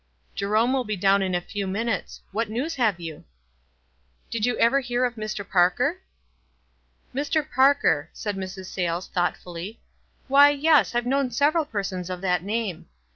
"Jerome 0.33 0.73
will 0.73 0.83
be 0.83 0.95
down 0.95 1.21
in 1.21 1.35
a 1.35 1.41
few 1.41 1.67
minutes. 1.67 2.21
What 2.31 2.49
news 2.49 2.73
have 2.73 2.99
you?" 2.99 3.23
"Did 4.31 4.47
you 4.47 4.57
ever 4.57 4.79
hear 4.79 5.05
of 5.05 5.13
Mr. 5.13 5.47
Parker?"" 5.47 6.01
Mr. 7.15 7.47
Parker," 7.47 8.09
said 8.11 8.35
Mrs. 8.35 8.65
Sayles 8.65 9.09
thoughtfully. 9.09 9.79
"Why, 10.27 10.49
yes, 10.49 10.95
I 10.95 10.97
have 10.97 11.05
known 11.05 11.29
several 11.29 11.65
persons 11.65 12.09
of 12.09 12.19
that 12.21 12.41
name. 12.41 12.87